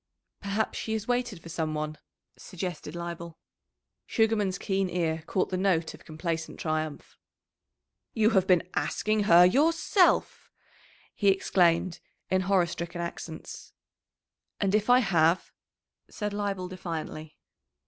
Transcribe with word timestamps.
"Perhaps 0.41 0.79
she 0.79 0.93
has 0.93 1.07
waited 1.07 1.43
for 1.43 1.49
some 1.49 1.75
one," 1.75 1.95
suggested 2.35 2.95
Leibel. 2.95 3.37
Sugarman's 4.07 4.57
keen 4.57 4.89
ear 4.89 5.23
caught 5.27 5.49
the 5.51 5.57
note 5.57 5.93
of 5.93 6.05
complacent 6.05 6.59
triumph. 6.59 7.19
"You 8.15 8.31
have 8.31 8.47
been 8.47 8.67
asking 8.73 9.25
her 9.25 9.45
yourself!" 9.45 10.49
he 11.13 11.27
exclaimed 11.27 11.99
in 12.31 12.41
horror 12.41 12.65
stricken 12.65 12.99
accents. 12.99 13.73
"And 14.59 14.73
if 14.73 14.89
I 14.89 15.01
have?" 15.01 15.51
said 16.09 16.33
Leibel 16.33 16.67
defiantly. 16.67 17.37